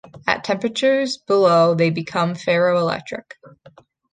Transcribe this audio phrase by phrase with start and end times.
[0.25, 3.33] At temperatures below they become ferroelectric.